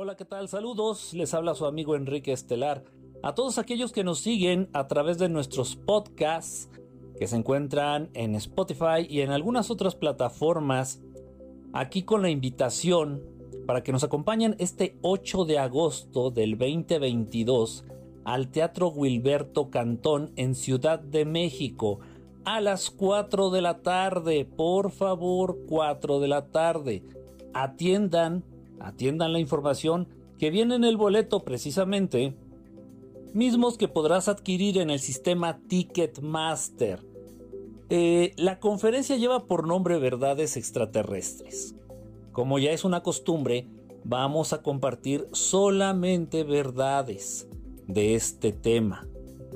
[0.00, 0.48] Hola, ¿qué tal?
[0.48, 2.84] Saludos, les habla su amigo Enrique Estelar.
[3.20, 6.70] A todos aquellos que nos siguen a través de nuestros podcasts
[7.18, 11.02] que se encuentran en Spotify y en algunas otras plataformas,
[11.72, 13.24] aquí con la invitación
[13.66, 17.84] para que nos acompañen este 8 de agosto del 2022
[18.24, 21.98] al Teatro Wilberto Cantón en Ciudad de México
[22.44, 24.44] a las 4 de la tarde.
[24.44, 27.02] Por favor, 4 de la tarde.
[27.52, 28.44] Atiendan,
[28.80, 30.08] atiendan la información
[30.38, 32.36] que viene en el boleto precisamente,
[33.34, 37.04] mismos que podrás adquirir en el sistema Ticketmaster.
[37.90, 41.74] Eh, la conferencia lleva por nombre Verdades Extraterrestres.
[42.32, 43.66] Como ya es una costumbre,
[44.04, 47.48] vamos a compartir solamente verdades
[47.86, 49.08] de este tema,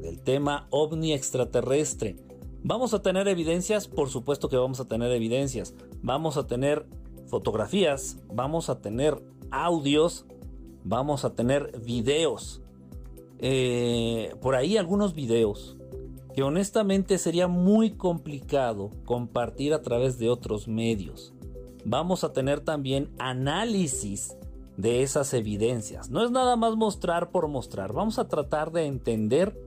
[0.00, 2.16] del tema ovni extraterrestre.
[2.62, 5.74] Vamos a tener evidencias, por supuesto que vamos a tener evidencias.
[6.02, 6.86] Vamos a tener
[7.28, 10.26] fotografías, vamos a tener audios,
[10.84, 12.62] vamos a tener videos.
[13.38, 15.76] Eh, por ahí algunos videos
[16.34, 21.34] que honestamente sería muy complicado compartir a través de otros medios.
[21.84, 24.36] Vamos a tener también análisis
[24.76, 26.10] de esas evidencias.
[26.10, 29.58] No es nada más mostrar por mostrar, vamos a tratar de entender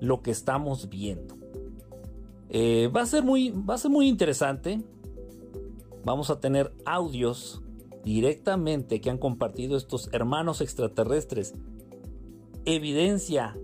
[0.00, 1.36] lo que estamos viendo.
[2.48, 4.82] Eh, va, a ser muy, va a ser muy interesante.
[6.04, 7.62] Vamos a tener audios
[8.04, 11.54] directamente que han compartido estos hermanos extraterrestres.
[12.64, 13.56] Evidencia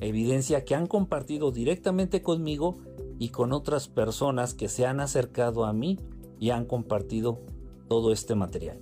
[0.00, 2.78] evidencia que han compartido directamente conmigo
[3.18, 5.98] y con otras personas que se han acercado a mí
[6.38, 7.40] y han compartido
[7.88, 8.80] todo este material.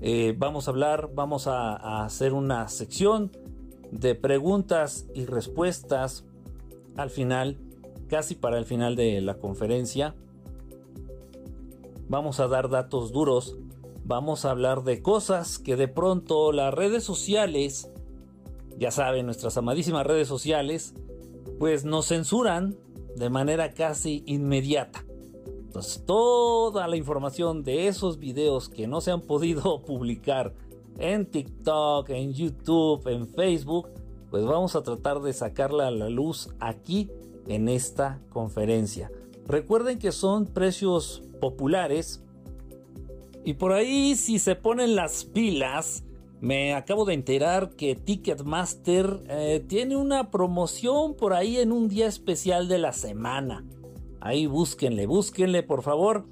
[0.00, 3.30] Eh, vamos a hablar, vamos a, hacer una sección
[3.92, 6.24] de preguntas y respuestas
[6.96, 7.58] al final,
[8.08, 10.16] casi para el final de la conferencia.
[12.12, 13.56] Vamos a dar datos duros,
[14.04, 17.90] vamos a hablar de cosas que de pronto las redes sociales
[18.76, 20.92] ya saben, nuestras amadísimas redes sociales,
[21.58, 22.76] pues nos censuran
[23.16, 25.06] de manera casi inmediata.
[25.64, 30.52] Entonces, toda la información de esos videos que no se han podido publicar
[30.98, 33.88] en TikTok, en YouTube, en Facebook,
[34.30, 37.10] pues vamos a tratar de sacarla a la luz aquí
[37.46, 39.10] en esta conferencia.
[39.46, 42.22] Recuerden que son precios populares
[43.44, 46.04] y por ahí si se ponen las pilas,
[46.40, 52.06] me acabo de enterar que Ticketmaster eh, tiene una promoción por ahí en un día
[52.06, 53.64] especial de la semana.
[54.20, 56.26] Ahí búsquenle, búsquenle por favor.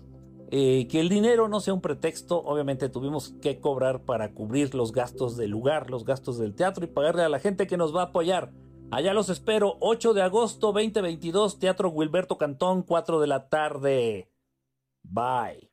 [0.53, 2.43] Eh, que el dinero no sea un pretexto.
[2.43, 6.89] Obviamente tuvimos que cobrar para cubrir los gastos del lugar, los gastos del teatro y
[6.89, 8.51] pagarle a la gente que nos va a apoyar.
[8.93, 14.29] Allá los espero, 8 de agosto 2022, Teatro Wilberto Cantón, 4 de la tarde.
[15.05, 15.71] Bye.